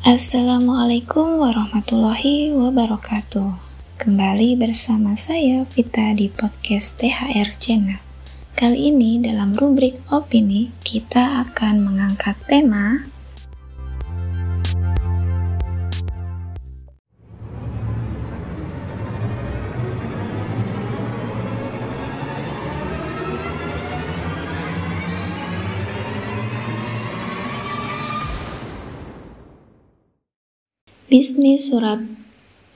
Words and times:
Assalamualaikum 0.00 1.44
warahmatullahi 1.44 2.56
wabarakatuh. 2.56 3.52
Kembali 4.00 4.56
bersama 4.56 5.12
saya 5.12 5.68
Vita 5.68 6.16
di 6.16 6.32
podcast 6.32 6.96
THR 6.96 7.60
Channel. 7.60 8.00
Kali 8.56 8.88
ini 8.88 9.20
dalam 9.20 9.52
rubrik 9.52 10.00
opini 10.08 10.72
kita 10.80 11.44
akan 11.44 11.84
mengangkat 11.84 12.32
tema 12.48 13.12
Bisnis 31.10 31.66
surat 31.66 31.98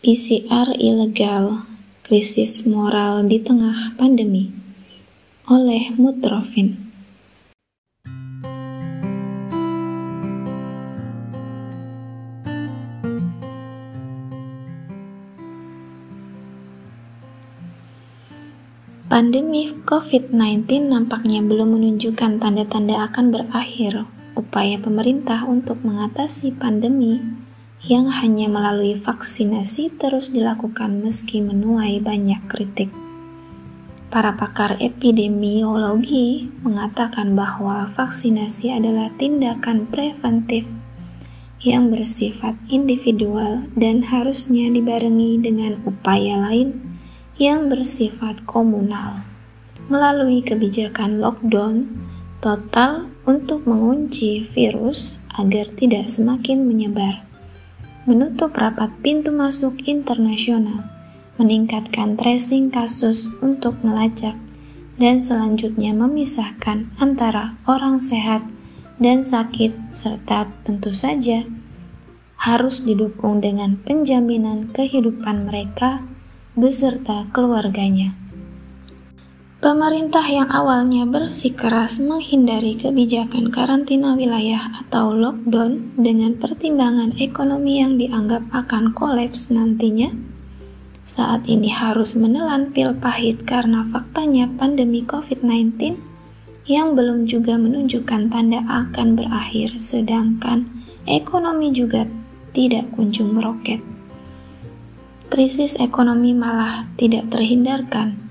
PCR 0.03 0.75
ilegal, 0.75 1.63
krisis 2.03 2.67
moral 2.67 3.23
di 3.31 3.39
tengah 3.39 3.95
pandemi 3.95 4.51
oleh 5.47 5.95
Mutrofin. 5.95 6.75
Pandemi 19.07 19.71
COVID-19 19.87 20.91
nampaknya 20.91 21.39
belum 21.39 21.79
menunjukkan 21.79 22.43
tanda-tanda 22.43 22.99
akan 22.99 23.31
berakhir. 23.31 24.11
Upaya 24.35 24.83
pemerintah 24.83 25.47
untuk 25.47 25.79
mengatasi 25.87 26.51
pandemi 26.59 27.44
yang 27.85 28.09
hanya 28.09 28.49
melalui 28.49 28.97
vaksinasi 28.97 29.93
terus 30.01 30.33
dilakukan 30.33 31.05
meski 31.05 31.45
menuai 31.45 32.01
banyak 32.01 32.41
kritik. 32.49 32.89
Para 34.09 34.33
pakar 34.33 34.81
epidemiologi 34.81 36.49
mengatakan 36.65 37.37
bahwa 37.37 37.85
vaksinasi 37.93 38.73
adalah 38.73 39.13
tindakan 39.21 39.85
preventif 39.91 40.65
yang 41.61 41.93
bersifat 41.93 42.57
individual 42.73 43.69
dan 43.77 44.01
harusnya 44.05 44.73
dibarengi 44.73 45.41
dengan 45.41 45.81
upaya 45.85 46.41
lain 46.41 46.81
yang 47.37 47.69
bersifat 47.69 48.47
komunal 48.49 49.27
melalui 49.93 50.41
kebijakan 50.41 51.21
lockdown 51.21 51.85
total 52.41 53.13
untuk 53.29 53.69
mengunci 53.69 54.45
virus 54.53 55.21
agar 55.37 55.69
tidak 55.75 56.09
semakin 56.09 56.65
menyebar 56.65 57.25
menutup 58.05 58.53
rapat 58.57 58.93
pintu 59.01 59.33
masuk 59.33 59.81
internasional, 59.89 60.85
meningkatkan 61.41 62.17
tracing 62.17 62.69
kasus 62.69 63.29
untuk 63.41 63.81
melacak, 63.81 64.37
dan 65.01 65.25
selanjutnya 65.25 65.91
memisahkan 65.97 66.93
antara 67.01 67.59
orang 67.65 67.99
sehat 67.99 68.45
dan 69.01 69.27
sakit, 69.27 69.75
serta 69.97 70.49
tentu 70.63 70.95
saja 70.95 71.43
harus 72.45 72.85
didukung 72.85 73.41
dengan 73.41 73.81
penjaminan 73.81 74.69
kehidupan 74.69 75.49
mereka 75.49 76.05
beserta 76.55 77.25
keluarganya. 77.33 78.24
Pemerintah 79.65 80.29
yang 80.29 80.53
awalnya 80.53 81.09
bersikeras 81.09 81.97
menghindari 81.97 82.77
kebijakan 82.77 83.49
karantina 83.49 84.13
wilayah 84.13 84.61
atau 84.85 85.17
lockdown 85.17 85.97
dengan 85.97 86.37
pertimbangan 86.37 87.17
ekonomi 87.17 87.81
yang 87.81 87.97
dianggap 87.97 88.45
akan 88.53 88.93
kolaps 88.93 89.49
nantinya, 89.49 90.13
saat 91.09 91.49
ini 91.49 91.73
harus 91.73 92.13
menelan 92.13 92.77
pil 92.77 92.93
pahit 92.93 93.49
karena 93.49 93.89
faktanya 93.89 94.53
pandemi 94.53 95.01
COVID-19 95.01 95.97
yang 96.69 96.93
belum 96.93 97.25
juga 97.25 97.57
menunjukkan 97.57 98.29
tanda 98.29 98.61
akan 98.69 99.17
berakhir, 99.17 99.81
sedangkan 99.81 100.69
ekonomi 101.09 101.73
juga 101.73 102.05
tidak 102.53 102.93
kunjung 102.93 103.33
meroket. 103.33 103.81
Krisis 105.33 105.81
ekonomi 105.81 106.37
malah 106.37 106.85
tidak 107.01 107.33
terhindarkan 107.33 108.24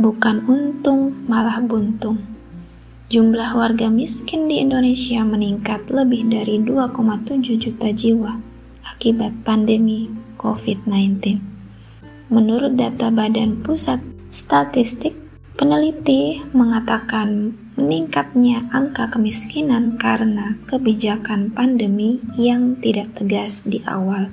bukan 0.00 0.48
untung 0.48 1.12
malah 1.28 1.60
buntung. 1.60 2.16
Jumlah 3.12 3.52
warga 3.52 3.92
miskin 3.92 4.48
di 4.48 4.64
Indonesia 4.64 5.20
meningkat 5.20 5.92
lebih 5.92 6.24
dari 6.32 6.56
2,7 6.64 7.60
juta 7.60 7.92
jiwa 7.92 8.40
akibat 8.80 9.44
pandemi 9.44 10.08
COVID-19. 10.40 11.36
Menurut 12.32 12.80
data 12.80 13.12
Badan 13.12 13.60
Pusat 13.60 14.00
Statistik, 14.32 15.12
peneliti 15.60 16.40
mengatakan 16.56 17.52
meningkatnya 17.76 18.72
angka 18.72 19.12
kemiskinan 19.12 20.00
karena 20.00 20.56
kebijakan 20.64 21.52
pandemi 21.52 22.24
yang 22.40 22.80
tidak 22.80 23.12
tegas 23.20 23.68
di 23.68 23.84
awal. 23.84 24.32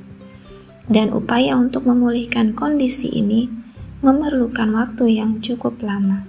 Dan 0.87 1.11
upaya 1.11 1.59
untuk 1.59 1.83
memulihkan 1.83 2.55
kondisi 2.55 3.11
ini 3.11 3.66
memerlukan 4.05 4.69
waktu 4.77 5.17
yang 5.17 5.41
cukup 5.41 5.81
lama. 5.81 6.21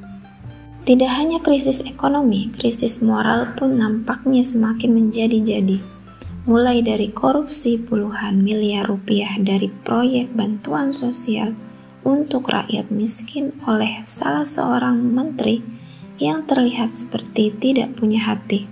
Tidak 0.88 1.10
hanya 1.20 1.36
krisis 1.44 1.84
ekonomi, 1.84 2.48
krisis 2.48 3.04
moral 3.04 3.52
pun 3.52 3.76
nampaknya 3.76 4.40
semakin 4.40 4.96
menjadi-jadi. 4.96 5.84
Mulai 6.48 6.80
dari 6.80 7.12
korupsi 7.12 7.76
puluhan 7.76 8.40
miliar 8.40 8.88
rupiah 8.88 9.36
dari 9.36 9.68
proyek 9.68 10.32
bantuan 10.32 10.96
sosial 10.96 11.52
untuk 12.08 12.48
rakyat 12.48 12.88
miskin 12.88 13.52
oleh 13.68 14.00
salah 14.08 14.48
seorang 14.48 14.96
menteri 14.96 15.60
yang 16.16 16.48
terlihat 16.48 16.88
seperti 16.88 17.52
tidak 17.52 18.00
punya 18.00 18.24
hati, 18.24 18.64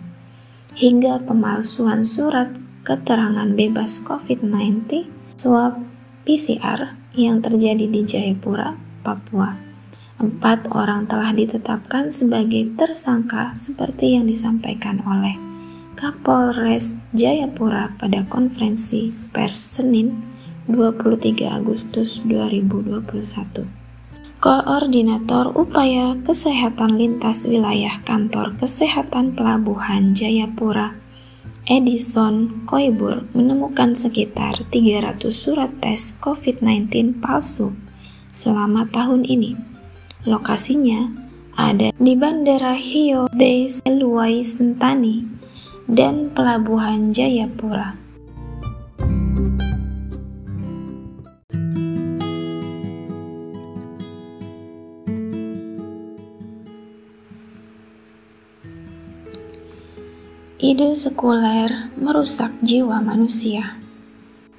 hingga 0.72 1.20
pemalsuan 1.20 2.08
surat 2.08 2.48
keterangan 2.80 3.52
bebas 3.52 4.00
COVID-19 4.00 5.04
swab 5.36 5.84
PCR 6.24 6.96
yang 7.12 7.44
terjadi 7.44 7.84
di 7.84 8.00
Jayapura 8.08 8.85
Papua. 9.06 9.54
Empat 10.18 10.66
orang 10.74 11.06
telah 11.06 11.30
ditetapkan 11.30 12.10
sebagai 12.10 12.74
tersangka 12.74 13.54
seperti 13.54 14.18
yang 14.18 14.26
disampaikan 14.26 14.98
oleh 15.06 15.38
Kapolres 15.94 16.90
Jayapura 17.14 17.94
pada 17.94 18.26
konferensi 18.26 19.14
pers 19.30 19.78
Senin 19.78 20.10
23 20.66 21.46
Agustus 21.46 22.18
2021. 22.26 23.86
Koordinator 24.42 25.54
Upaya 25.54 26.18
Kesehatan 26.26 26.98
Lintas 26.98 27.48
Wilayah 27.48 28.02
Kantor 28.04 28.58
Kesehatan 28.58 29.32
Pelabuhan 29.32 30.12
Jayapura 30.12 30.92
Edison 31.64 32.62
Koibur 32.68 33.24
menemukan 33.32 33.96
sekitar 33.96 34.60
300 34.68 35.18
surat 35.32 35.72
tes 35.80 36.14
COVID-19 36.20 37.18
palsu 37.24 37.85
selama 38.36 38.84
tahun 38.92 39.24
ini. 39.24 39.56
Lokasinya 40.28 41.08
ada 41.56 41.88
di 41.96 42.12
Bandara 42.12 42.76
Hio 42.76 43.32
de 43.32 43.64
Seluai 43.72 44.44
Sentani 44.44 45.24
dan 45.88 46.28
Pelabuhan 46.36 47.16
Jayapura. 47.16 47.96
Ide 60.56 60.98
sekuler 60.98 61.94
merusak 61.94 62.50
jiwa 62.60 62.98
manusia. 62.98 63.85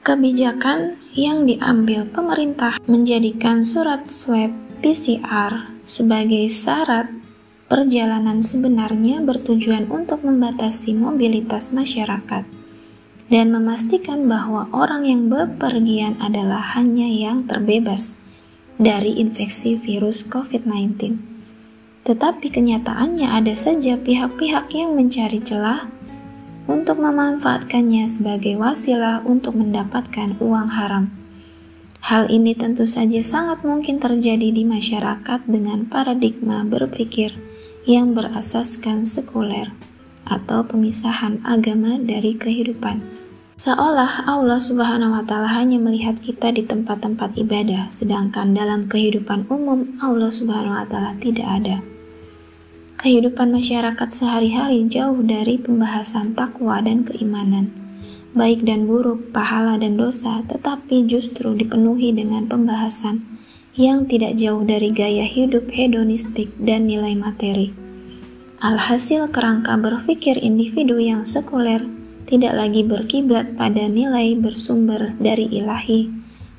Kebijakan 0.08 0.96
yang 1.20 1.44
diambil 1.44 2.08
pemerintah 2.08 2.80
menjadikan 2.88 3.60
surat 3.60 4.08
swab 4.08 4.56
PCR 4.80 5.68
sebagai 5.84 6.48
syarat 6.48 7.12
perjalanan 7.68 8.40
sebenarnya 8.40 9.20
bertujuan 9.20 9.92
untuk 9.92 10.24
membatasi 10.24 10.96
mobilitas 10.96 11.76
masyarakat 11.76 12.48
dan 13.28 13.52
memastikan 13.52 14.32
bahwa 14.32 14.72
orang 14.72 15.04
yang 15.04 15.28
bepergian 15.28 16.16
adalah 16.24 16.80
hanya 16.80 17.12
yang 17.12 17.44
terbebas 17.44 18.16
dari 18.80 19.20
infeksi 19.20 19.76
virus 19.76 20.24
COVID-19. 20.24 21.20
Tetapi 22.08 22.48
kenyataannya 22.48 23.28
ada 23.28 23.60
saja 23.60 24.00
pihak-pihak 24.00 24.72
yang 24.72 24.96
mencari 24.96 25.44
celah 25.44 25.97
untuk 26.68 27.00
memanfaatkannya 27.00 28.06
sebagai 28.12 28.60
wasilah 28.60 29.24
untuk 29.24 29.56
mendapatkan 29.56 30.36
uang 30.38 30.70
haram. 30.76 31.10
Hal 32.04 32.30
ini 32.30 32.54
tentu 32.54 32.86
saja 32.86 33.20
sangat 33.26 33.66
mungkin 33.66 34.00
terjadi 34.00 34.54
di 34.54 34.64
masyarakat 34.64 35.44
dengan 35.48 35.88
paradigma 35.88 36.62
berpikir 36.68 37.36
yang 37.88 38.14
berasaskan 38.14 39.08
sekuler 39.08 39.72
atau 40.28 40.64
pemisahan 40.68 41.40
agama 41.48 41.96
dari 42.00 42.36
kehidupan. 42.36 43.00
Seolah 43.58 44.30
Allah 44.30 44.62
Subhanahu 44.62 45.18
wa 45.18 45.24
Ta'ala 45.26 45.50
hanya 45.50 45.82
melihat 45.82 46.22
kita 46.22 46.54
di 46.54 46.62
tempat-tempat 46.62 47.34
ibadah, 47.42 47.90
sedangkan 47.90 48.54
dalam 48.54 48.86
kehidupan 48.86 49.50
umum 49.50 49.98
Allah 49.98 50.30
Subhanahu 50.30 50.78
wa 50.78 50.86
Ta'ala 50.86 51.18
tidak 51.18 51.48
ada. 51.50 51.97
Kehidupan 52.98 53.54
masyarakat 53.54 54.10
sehari-hari 54.10 54.82
jauh 54.90 55.22
dari 55.22 55.62
pembahasan 55.62 56.34
takwa 56.34 56.82
dan 56.82 57.06
keimanan, 57.06 57.70
baik 58.34 58.66
dan 58.66 58.90
buruk, 58.90 59.30
pahala 59.30 59.78
dan 59.78 60.02
dosa, 60.02 60.42
tetapi 60.50 61.06
justru 61.06 61.54
dipenuhi 61.54 62.10
dengan 62.10 62.50
pembahasan 62.50 63.22
yang 63.78 64.10
tidak 64.10 64.34
jauh 64.42 64.66
dari 64.66 64.90
gaya 64.90 65.30
hidup 65.30 65.70
hedonistik 65.70 66.50
dan 66.58 66.90
nilai 66.90 67.14
materi. 67.14 67.70
Alhasil 68.66 69.30
kerangka 69.30 69.78
berpikir 69.78 70.42
individu 70.42 70.98
yang 70.98 71.22
sekuler 71.22 71.86
tidak 72.26 72.58
lagi 72.58 72.82
berkiblat 72.82 73.54
pada 73.54 73.86
nilai 73.86 74.34
bersumber 74.34 75.14
dari 75.22 75.46
ilahi, 75.46 76.10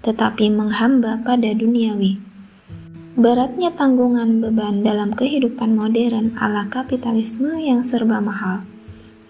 tetapi 0.07 0.55
menghamba 0.55 1.19
pada 1.27 1.51
duniawi. 1.51 2.28
Beratnya 3.19 3.75
tanggungan 3.75 4.39
beban 4.39 4.87
dalam 4.87 5.11
kehidupan 5.11 5.75
modern 5.75 6.39
ala 6.39 6.71
kapitalisme 6.71 7.51
yang 7.59 7.83
serba 7.83 8.23
mahal. 8.23 8.63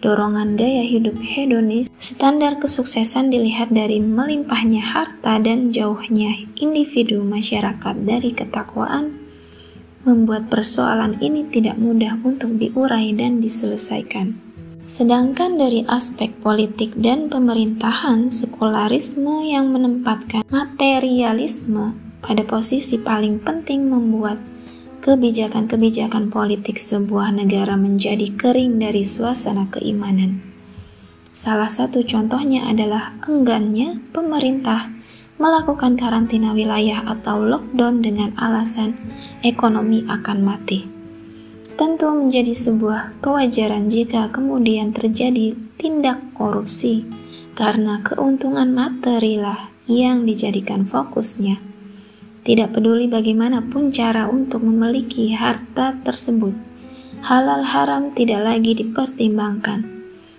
Dorongan 0.04 0.60
gaya 0.60 0.84
hidup 0.84 1.16
hedonis, 1.24 1.88
standar 1.96 2.60
kesuksesan 2.60 3.32
dilihat 3.32 3.72
dari 3.72 3.96
melimpahnya 3.96 4.84
harta 4.84 5.40
dan 5.40 5.72
jauhnya 5.72 6.36
individu 6.60 7.24
masyarakat 7.24 8.04
dari 8.04 8.28
ketakwaan, 8.36 9.16
membuat 10.04 10.52
persoalan 10.52 11.16
ini 11.24 11.48
tidak 11.48 11.80
mudah 11.80 12.20
untuk 12.20 12.60
diurai 12.60 13.16
dan 13.16 13.40
diselesaikan. 13.40 14.36
Sedangkan 14.84 15.56
dari 15.56 15.88
aspek 15.88 16.36
politik 16.44 16.92
dan 16.92 17.32
pemerintahan, 17.32 18.28
sekularisme 18.28 19.48
yang 19.48 19.72
menempatkan 19.72 20.44
materialisme 20.52 22.07
pada 22.28 22.44
posisi 22.44 23.00
paling 23.00 23.40
penting 23.40 23.88
membuat 23.88 24.36
kebijakan-kebijakan 25.00 26.28
politik 26.28 26.76
sebuah 26.76 27.32
negara 27.32 27.80
menjadi 27.80 28.28
kering 28.36 28.76
dari 28.76 29.08
suasana 29.08 29.72
keimanan. 29.72 30.44
Salah 31.32 31.72
satu 31.72 32.04
contohnya 32.04 32.68
adalah 32.68 33.16
enggannya 33.24 33.96
pemerintah 34.12 34.92
melakukan 35.40 35.96
karantina 35.96 36.52
wilayah 36.52 37.06
atau 37.08 37.40
lockdown 37.40 38.04
dengan 38.04 38.36
alasan 38.36 38.98
ekonomi 39.40 40.04
akan 40.04 40.38
mati. 40.44 40.84
Tentu 41.78 42.10
menjadi 42.10 42.58
sebuah 42.58 43.22
kewajaran 43.22 43.86
jika 43.88 44.28
kemudian 44.34 44.90
terjadi 44.90 45.54
tindak 45.78 46.18
korupsi 46.34 47.06
karena 47.54 48.02
keuntungan 48.02 48.74
materi 48.74 49.38
lah 49.38 49.70
yang 49.86 50.26
dijadikan 50.26 50.82
fokusnya. 50.84 51.67
Tidak 52.48 52.72
peduli 52.72 53.04
bagaimanapun 53.12 53.92
cara 53.92 54.24
untuk 54.24 54.64
memiliki 54.64 55.36
harta 55.36 55.92
tersebut, 56.00 56.56
halal 57.20 57.60
haram 57.60 58.08
tidak 58.16 58.40
lagi 58.40 58.72
dipertimbangkan. 58.72 59.84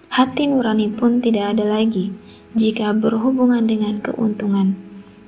Hati 0.10 0.50
nurani 0.50 0.90
pun 0.90 1.22
tidak 1.22 1.54
ada 1.54 1.70
lagi 1.70 2.10
jika 2.58 2.98
berhubungan 2.98 3.70
dengan 3.70 4.02
keuntungan. 4.02 4.74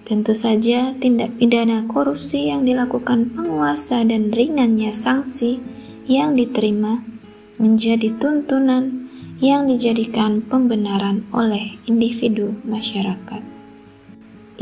Tentu 0.10 0.33
saja 0.33 0.98
tindak 0.98 1.38
pidana 1.38 1.86
korupsi 1.86 2.50
yang 2.50 2.66
dilakukan 2.66 3.30
penguasa 3.30 4.01
dan 4.01 4.34
ringannya 4.34 4.89
sanksi 4.89 5.62
yang 6.10 6.34
diterima 6.34 7.06
menjadi 7.62 8.10
tuntunan 8.18 9.06
yang 9.38 9.69
dijadikan 9.69 10.42
pembenaran 10.42 11.30
oleh 11.30 11.77
individu 11.86 12.57
masyarakat. 12.66 13.50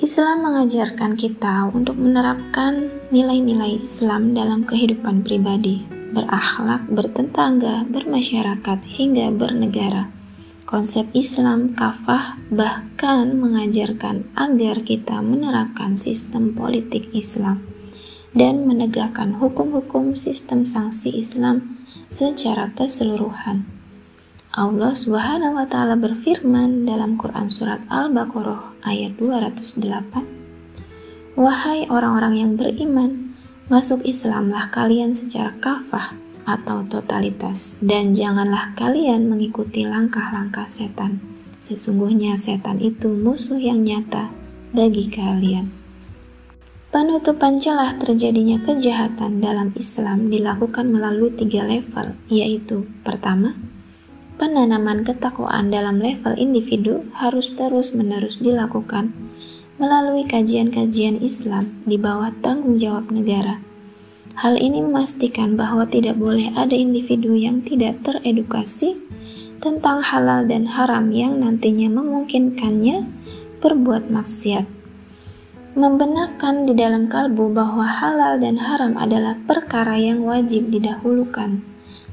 Islam 0.09 0.41
mengajarkan 0.41 1.13
kita 1.13 1.69
untuk 1.69 1.93
menerapkan 2.01 2.89
nilai-nilai 3.13 3.77
Islam 3.77 4.33
dalam 4.33 4.65
kehidupan 4.65 5.21
pribadi, 5.21 5.85
berakhlak, 6.17 6.81
bertetangga, 6.89 7.85
bermasyarakat, 7.85 8.89
hingga 8.89 9.29
bernegara. 9.29 10.09
Konsep 10.65 11.05
Islam 11.13 11.77
kafah 11.77 12.41
bahkan 12.49 13.37
mengajarkan 13.37 14.25
agar 14.33 14.81
kita 14.81 15.21
menerapkan 15.21 15.93
sistem 15.93 16.57
politik 16.57 17.05
Islam 17.13 17.61
dan 18.33 18.65
menegakkan 18.65 19.37
hukum-hukum 19.37 20.17
sistem 20.17 20.65
sanksi 20.65 21.21
Islam 21.21 21.85
secara 22.09 22.73
keseluruhan. 22.73 23.61
Allah 24.57 24.97
Subhanahu 24.97 25.53
wa 25.53 25.69
taala 25.69 25.93
berfirman 25.93 26.89
dalam 26.89 27.13
Quran 27.13 27.53
surat 27.53 27.85
Al-Baqarah 27.93 28.68
ayat 28.83 29.15
208, 29.19 30.23
"Wahai 31.35 31.87
orang-orang 31.87 32.35
yang 32.39 32.51
beriman, 32.55 33.35
masuk 33.67 34.01
Islamlah 34.03 34.71
kalian 34.73 35.13
secara 35.13 35.55
kafah 35.61 36.17
atau 36.49 36.81
totalitas 36.89 37.77
dan 37.83 38.17
janganlah 38.17 38.73
kalian 38.73 39.29
mengikuti 39.29 39.85
langkah-langkah 39.85 40.65
setan. 40.71 41.21
Sesungguhnya 41.61 42.39
setan 42.39 42.81
itu 42.81 43.13
musuh 43.13 43.59
yang 43.59 43.85
nyata 43.85 44.33
bagi 44.73 45.07
kalian." 45.11 45.79
Penutupan 46.89 47.61
celah 47.61 48.01
terjadinya 48.01 48.57
kejahatan 48.65 49.45
dalam 49.45 49.69
Islam 49.77 50.33
dilakukan 50.33 50.89
melalui 50.89 51.29
tiga 51.29 51.61
level, 51.61 52.17
yaitu 52.33 52.89
pertama, 53.05 53.53
penanaman 54.39 55.03
ketakwaan 55.03 55.67
dalam 55.67 55.99
level 55.99 56.33
individu 56.39 57.03
harus 57.19 57.51
terus-menerus 57.51 58.39
dilakukan 58.39 59.11
melalui 59.75 60.23
kajian-kajian 60.23 61.19
Islam 61.19 61.83
di 61.83 61.99
bawah 61.99 62.31
tanggung 62.39 62.79
jawab 62.79 63.11
negara. 63.11 63.59
Hal 64.39 64.55
ini 64.55 64.79
memastikan 64.79 65.59
bahwa 65.59 65.83
tidak 65.83 66.15
boleh 66.15 66.55
ada 66.55 66.71
individu 66.71 67.35
yang 67.35 67.59
tidak 67.59 67.99
teredukasi 68.07 68.95
tentang 69.59 69.99
halal 69.99 70.47
dan 70.47 70.71
haram 70.71 71.11
yang 71.11 71.43
nantinya 71.43 71.91
memungkinkannya 71.91 73.03
berbuat 73.59 74.07
maksiat 74.07 74.79
membenarkan 75.79 76.65
di 76.65 76.73
dalam 76.73 77.07
kalbu 77.07 77.55
bahwa 77.55 77.85
halal 77.85 78.41
dan 78.41 78.57
haram 78.59 78.97
adalah 78.97 79.37
perkara 79.45 79.95
yang 79.95 80.25
wajib 80.25 80.67
didahulukan, 80.73 81.61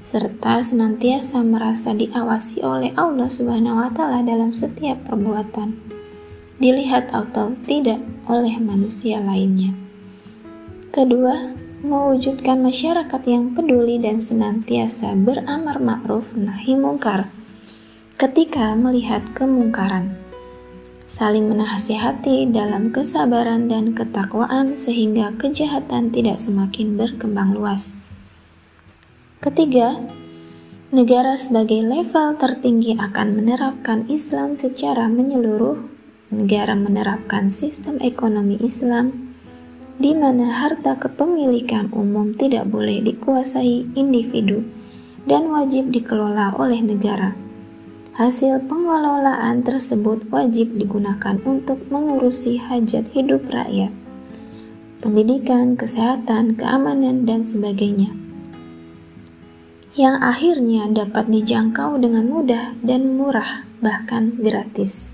serta 0.06 0.62
senantiasa 0.62 1.42
merasa 1.42 1.90
diawasi 1.90 2.62
oleh 2.62 2.94
Allah 2.94 3.26
Subhanahu 3.26 3.82
wa 3.82 3.90
Ta'ala 3.90 4.22
dalam 4.22 4.54
setiap 4.54 5.02
perbuatan, 5.02 5.74
dilihat 6.62 7.10
atau 7.10 7.58
tidak 7.66 7.98
oleh 8.30 8.54
manusia 8.62 9.18
lainnya. 9.18 9.74
Kedua, 10.94 11.50
mewujudkan 11.82 12.62
masyarakat 12.62 13.22
yang 13.26 13.58
peduli 13.58 13.98
dan 13.98 14.22
senantiasa 14.22 15.18
beramar 15.18 15.82
ma'ruf 15.82 16.38
nahi 16.38 16.78
mungkar 16.78 17.26
ketika 18.14 18.78
melihat 18.78 19.26
kemungkaran 19.34 20.14
saling 21.06 21.50
menasihati 21.50 22.50
dalam 22.50 22.90
kesabaran 22.94 23.66
dan 23.70 23.94
ketakwaan 23.94 24.78
sehingga 24.78 25.34
kejahatan 25.38 26.10
tidak 26.10 26.38
semakin 26.38 26.98
berkembang 26.98 27.54
luas. 27.54 28.05
Ketiga, 29.46 29.94
negara 30.90 31.38
sebagai 31.38 31.78
level 31.78 32.34
tertinggi 32.34 32.98
akan 32.98 33.38
menerapkan 33.38 34.10
Islam 34.10 34.58
secara 34.58 35.06
menyeluruh. 35.06 35.86
Negara 36.34 36.74
menerapkan 36.74 37.54
sistem 37.54 38.02
ekonomi 38.02 38.58
Islam 38.58 39.30
di 40.02 40.18
mana 40.18 40.50
harta 40.66 40.98
kepemilikan 40.98 41.94
umum 41.94 42.34
tidak 42.34 42.66
boleh 42.66 42.98
dikuasai 43.06 43.94
individu 43.94 44.66
dan 45.30 45.46
wajib 45.54 45.94
dikelola 45.94 46.58
oleh 46.58 46.82
negara 46.82 47.38
Hasil 48.16 48.64
pengelolaan 48.64 49.60
tersebut 49.60 50.26
wajib 50.32 50.74
digunakan 50.80 51.36
untuk 51.44 51.84
mengurusi 51.92 52.56
hajat 52.56 53.12
hidup 53.12 53.44
rakyat, 53.52 53.92
pendidikan, 55.04 55.76
kesehatan, 55.76 56.56
keamanan, 56.56 57.28
dan 57.28 57.44
sebagainya. 57.44 58.25
Yang 59.96 60.16
akhirnya 60.20 60.92
dapat 60.92 61.32
dijangkau 61.32 61.96
dengan 61.96 62.28
mudah 62.28 62.76
dan 62.84 63.16
murah, 63.16 63.64
bahkan 63.80 64.36
gratis. 64.36 65.08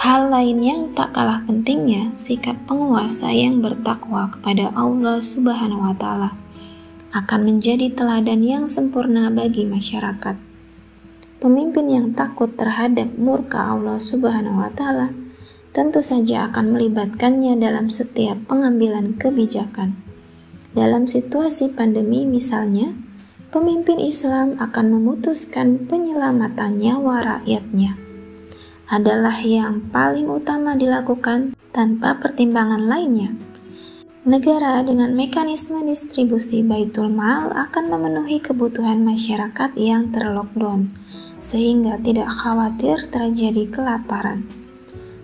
Hal 0.00 0.32
lain 0.32 0.64
yang 0.64 0.80
tak 0.96 1.12
kalah 1.12 1.44
pentingnya, 1.44 2.16
sikap 2.16 2.56
penguasa 2.64 3.28
yang 3.36 3.60
bertakwa 3.60 4.32
kepada 4.32 4.72
Allah 4.72 5.20
Subhanahu 5.20 5.92
wa 5.92 5.92
Ta'ala 5.92 6.32
akan 7.12 7.40
menjadi 7.44 7.92
teladan 7.92 8.40
yang 8.40 8.64
sempurna 8.64 9.28
bagi 9.28 9.68
masyarakat. 9.68 10.40
Pemimpin 11.36 11.86
yang 11.92 12.06
takut 12.16 12.56
terhadap 12.56 13.12
murka 13.20 13.60
Allah 13.60 14.00
Subhanahu 14.00 14.56
wa 14.56 14.72
Ta'ala 14.72 15.12
tentu 15.76 16.00
saja 16.00 16.48
akan 16.48 16.80
melibatkannya 16.80 17.60
dalam 17.60 17.92
setiap 17.92 18.40
pengambilan 18.48 19.20
kebijakan. 19.20 20.00
Dalam 20.72 21.04
situasi 21.04 21.72
pandemi, 21.72 22.24
misalnya, 22.24 22.96
pemimpin 23.50 24.02
Islam 24.02 24.58
akan 24.58 24.98
memutuskan 24.98 25.86
penyelamatan 25.86 26.82
nyawa 26.82 27.22
rakyatnya. 27.22 27.94
adalah 28.86 29.42
yang 29.42 29.82
paling 29.90 30.30
utama 30.30 30.78
dilakukan 30.78 31.58
tanpa 31.74 32.14
pertimbangan 32.22 32.86
lainnya. 32.86 33.34
Negara 34.22 34.78
dengan 34.86 35.10
mekanisme 35.10 35.82
distribusi 35.82 36.62
baitul 36.62 37.10
mal 37.10 37.50
akan 37.50 37.90
memenuhi 37.90 38.38
kebutuhan 38.38 39.02
masyarakat 39.02 39.74
yang 39.74 40.14
terlockdown, 40.14 40.94
sehingga 41.42 41.98
tidak 41.98 42.30
khawatir 42.30 43.10
terjadi 43.10 43.66
kelaparan. 43.74 44.46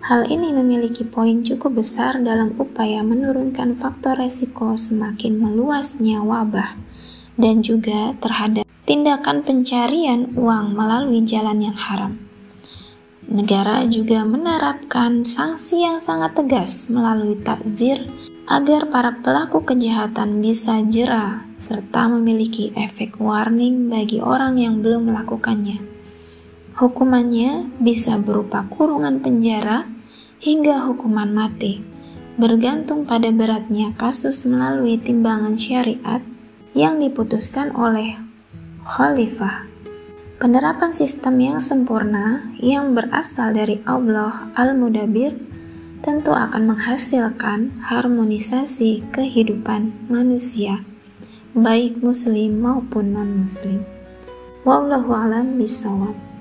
Hal 0.03 0.27
ini 0.27 0.51
memiliki 0.51 1.07
poin 1.07 1.47
cukup 1.47 1.87
besar 1.87 2.19
dalam 2.19 2.59
upaya 2.59 3.07
menurunkan 3.07 3.79
faktor 3.79 4.19
resiko 4.19 4.75
semakin 4.75 5.39
meluasnya 5.39 6.19
wabah 6.19 6.92
dan 7.37 7.65
juga 7.65 8.13
terhadap 8.21 8.69
tindakan 8.85 9.41
pencarian 9.47 10.33
uang 10.37 10.75
melalui 10.77 11.25
jalan 11.25 11.71
yang 11.71 11.79
haram. 11.79 12.19
Negara 13.33 13.87
juga 13.87 14.27
menerapkan 14.27 15.23
sanksi 15.25 15.87
yang 15.87 16.03
sangat 16.03 16.37
tegas 16.37 16.91
melalui 16.91 17.39
takzir 17.39 18.05
agar 18.51 18.91
para 18.91 19.15
pelaku 19.23 19.63
kejahatan 19.63 20.43
bisa 20.43 20.83
jera 20.91 21.47
serta 21.63 22.11
memiliki 22.11 22.75
efek 22.75 23.23
warning 23.23 23.87
bagi 23.87 24.19
orang 24.19 24.59
yang 24.59 24.83
belum 24.83 25.15
melakukannya. 25.15 25.79
Hukumannya 26.75 27.71
bisa 27.79 28.19
berupa 28.19 28.67
kurungan 28.67 29.23
penjara 29.23 29.87
hingga 30.43 30.83
hukuman 30.91 31.31
mati, 31.31 31.79
bergantung 32.35 33.07
pada 33.07 33.31
beratnya 33.31 33.95
kasus 33.95 34.43
melalui 34.43 34.99
timbangan 34.99 35.55
syariat 35.55 36.19
yang 36.73 37.01
diputuskan 37.01 37.73
oleh 37.77 38.17
khalifah. 38.85 39.69
Penerapan 40.43 40.91
sistem 40.91 41.39
yang 41.39 41.61
sempurna 41.63 42.43
yang 42.59 42.99
berasal 42.99 43.55
dari 43.55 43.79
Allah 43.87 44.51
Al-Mudabir 44.59 45.39
tentu 46.03 46.35
akan 46.35 46.75
menghasilkan 46.75 47.87
harmonisasi 47.87 49.07
kehidupan 49.15 49.95
manusia, 50.11 50.83
baik 51.55 52.03
muslim 52.03 52.59
maupun 52.59 53.15
non-muslim. 53.15 53.87
Wallahu 54.67 55.15
alam 55.15 55.63
bisawab. 55.63 56.32